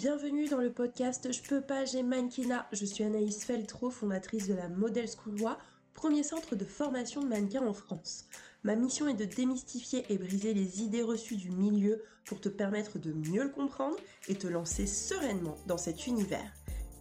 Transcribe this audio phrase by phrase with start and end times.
[0.00, 2.66] bienvenue dans le podcast Je peux pas, j'ai mannequinat.
[2.72, 5.58] Je suis Anaïs Feltro, fondatrice de la Model School Voix,
[5.92, 8.24] premier centre de formation de mannequins en France.
[8.64, 12.98] Ma mission est de démystifier et briser les idées reçues du milieu pour te permettre
[12.98, 13.96] de mieux le comprendre
[14.28, 16.50] et te lancer sereinement dans cet univers.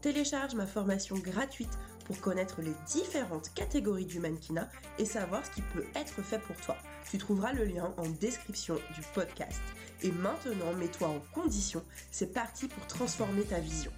[0.02, 5.62] Télécharge ma formation gratuite pour connaître les différentes catégories du mannequinat et savoir ce qui
[5.62, 6.78] peut être fait pour toi.
[7.12, 9.62] Tu trouveras le lien en description du podcast.
[10.02, 11.84] Et maintenant, mets-toi en condition.
[12.12, 13.92] C'est parti pour transformer ta vision.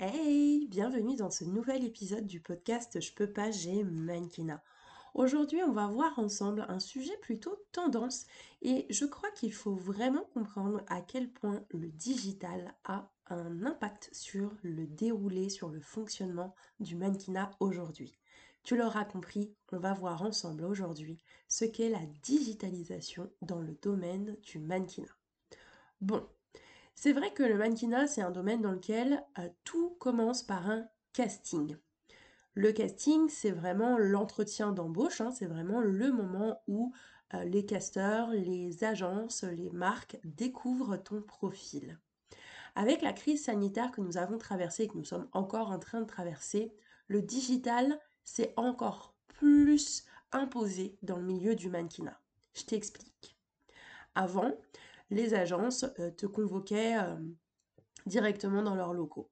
[0.00, 4.64] Hey, bienvenue dans ce nouvel épisode du podcast Je peux pas, j'ai mannequinat.
[5.14, 8.24] Aujourd'hui, on va voir ensemble un sujet plutôt tendance
[8.62, 14.08] et je crois qu'il faut vraiment comprendre à quel point le digital a un impact
[14.12, 18.18] sur le déroulé, sur le fonctionnement du mannequinat aujourd'hui.
[18.62, 24.36] Tu l'auras compris, on va voir ensemble aujourd'hui ce qu'est la digitalisation dans le domaine
[24.42, 25.14] du mannequinat.
[26.00, 26.26] Bon,
[26.94, 30.86] c'est vrai que le mannequinat, c'est un domaine dans lequel euh, tout commence par un
[31.12, 31.76] casting.
[32.54, 36.92] Le casting, c'est vraiment l'entretien d'embauche, hein, c'est vraiment le moment où
[37.32, 41.98] euh, les casteurs, les agences, les marques découvrent ton profil.
[42.74, 46.02] Avec la crise sanitaire que nous avons traversée et que nous sommes encore en train
[46.02, 46.74] de traverser,
[47.06, 52.20] le digital s'est encore plus imposé dans le milieu du mannequinat.
[52.52, 53.38] Je t'explique.
[54.14, 54.52] Avant,
[55.08, 57.16] les agences euh, te convoquaient euh,
[58.04, 59.31] directement dans leurs locaux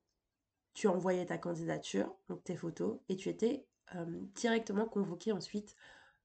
[0.75, 4.05] tu envoyais ta candidature, donc tes photos, et tu étais euh,
[4.35, 5.75] directement convoqué ensuite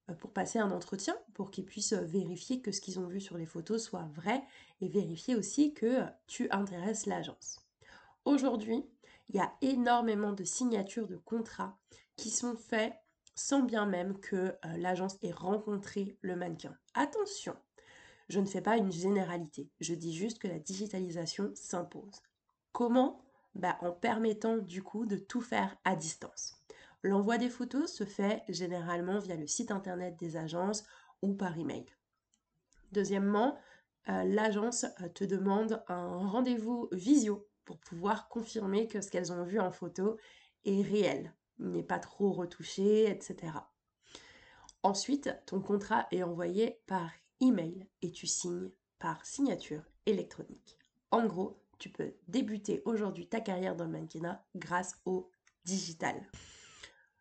[0.10, 3.20] euh, pour passer un entretien, pour qu'ils puissent euh, vérifier que ce qu'ils ont vu
[3.20, 4.44] sur les photos soit vrai
[4.82, 7.66] et vérifier aussi que tu intéresses l'agence.
[8.24, 8.86] Aujourd'hui,
[9.30, 11.78] il y a énormément de signatures de contrats
[12.16, 12.94] qui sont faits
[13.34, 16.78] sans bien même que l'agence ait rencontré le mannequin.
[16.94, 17.56] Attention,
[18.30, 22.22] je ne fais pas une généralité, je dis juste que la digitalisation s'impose.
[22.72, 23.25] Comment
[23.56, 26.62] bah, en permettant du coup de tout faire à distance.
[27.04, 30.84] L'envoi des photos se fait généralement via le site internet des agences
[31.22, 31.86] ou par email.
[32.92, 33.58] Deuxièmement,
[34.10, 39.44] euh, l'agence euh, te demande un rendez-vous visio pour pouvoir confirmer que ce qu'elles ont
[39.44, 40.18] vu en photo
[40.66, 43.54] est réel, n'est pas trop retouché, etc.
[44.84, 47.10] Ensuite, ton contrat est envoyé par
[47.42, 48.70] email et tu signes
[49.00, 50.78] par signature électronique.
[51.12, 55.30] En gros, tu peux débuter aujourd'hui ta carrière dans le mannequinat grâce au
[55.64, 56.16] digital.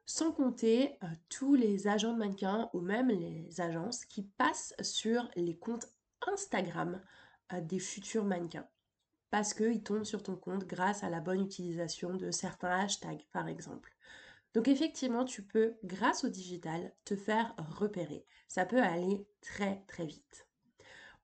[0.07, 5.29] Sans compter euh, tous les agents de mannequins ou même les agences qui passent sur
[5.35, 5.89] les comptes
[6.27, 7.01] Instagram
[7.53, 8.69] euh, des futurs mannequins.
[9.31, 13.49] Parce qu'ils tombent sur ton compte grâce à la bonne utilisation de certains hashtags, par
[13.49, 13.97] exemple.
[14.53, 18.25] Donc effectivement, tu peux, grâce au digital, te faire repérer.
[18.47, 20.47] Ça peut aller très très vite.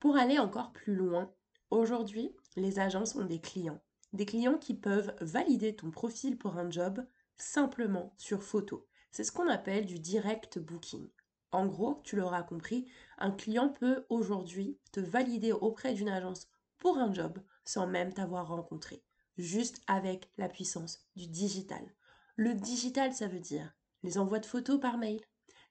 [0.00, 1.32] Pour aller encore plus loin,
[1.70, 3.80] aujourd'hui, les agences ont des clients.
[4.12, 7.04] Des clients qui peuvent valider ton profil pour un job
[7.36, 8.86] simplement sur photo.
[9.12, 11.08] C'est ce qu'on appelle du direct booking.
[11.52, 12.86] En gros, tu l'auras compris,
[13.18, 18.48] un client peut aujourd'hui te valider auprès d'une agence pour un job sans même t'avoir
[18.48, 19.02] rencontré,
[19.36, 21.82] juste avec la puissance du digital.
[22.36, 23.72] Le digital, ça veut dire
[24.02, 25.20] les envois de photos par mail,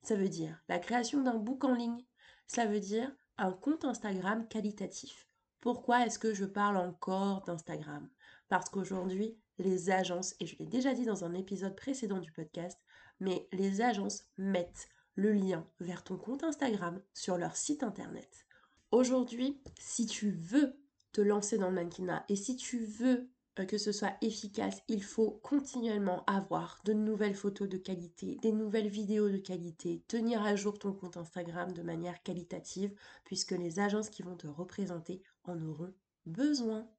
[0.04, 2.06] ça veut dire la création d'un book en ligne,
[2.46, 5.29] ça veut dire un compte Instagram qualitatif.
[5.62, 8.10] Pourquoi est-ce que je parle encore d'Instagram?
[8.48, 12.80] Parce qu'aujourd'hui, les agences, et je l'ai déjà dit dans un épisode précédent du podcast,
[13.20, 18.48] mais les agences mettent le lien vers ton compte Instagram sur leur site internet.
[18.92, 20.80] Aujourd'hui, si tu veux
[21.12, 25.04] te lancer dans le mannequinat et si tu veux euh, que ce soit efficace, il
[25.04, 30.56] faut continuellement avoir de nouvelles photos de qualité, des nouvelles vidéos de qualité, tenir à
[30.56, 32.94] jour ton compte Instagram de manière qualitative,
[33.26, 35.94] puisque les agences qui vont te représenter en auront
[36.26, 36.90] besoin.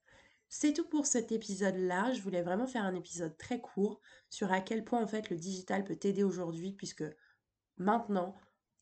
[0.49, 2.13] C'est tout pour cet épisode-là.
[2.13, 5.37] Je voulais vraiment faire un épisode très court sur à quel point en fait le
[5.37, 7.05] digital peut t'aider aujourd'hui, puisque
[7.77, 8.37] maintenant,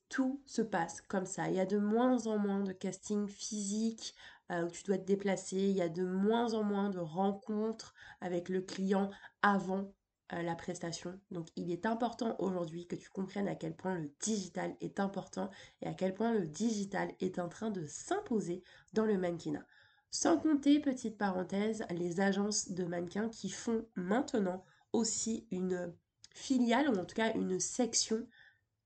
[0.08, 1.48] tout se passe comme ça.
[1.48, 4.14] Il y a de moins en moins de casting physique,
[4.50, 5.56] euh, où tu dois te déplacer.
[5.56, 9.10] Il y a de moins en moins de rencontres avec le client
[9.42, 9.92] avant
[10.32, 11.18] euh, la prestation.
[11.30, 15.50] Donc il est important aujourd'hui que tu comprennes à quel point le digital est important
[15.80, 19.64] et à quel point le digital est en train de s'imposer dans le mannequinat.
[20.10, 25.94] Sans compter, petite parenthèse, les agences de mannequins qui font maintenant aussi une
[26.32, 28.26] filiale ou en tout cas une section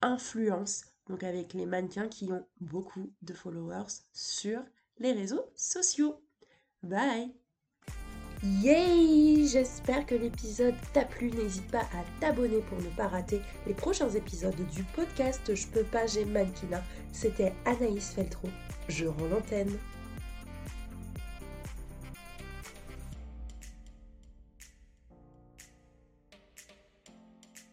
[0.01, 4.63] influence, donc avec les mannequins qui ont beaucoup de followers sur
[4.99, 6.21] les réseaux sociaux.
[6.83, 7.42] Bye
[8.45, 11.31] Yay J'espère que l'épisode t'a plu.
[11.31, 15.85] N'hésite pas à t'abonner pour ne pas rater les prochains épisodes du podcast Je peux
[15.85, 16.83] pas, j'ai mannequinat.
[17.13, 18.49] C'était Anaïs Feltro.
[18.89, 19.79] Je rends l'antenne.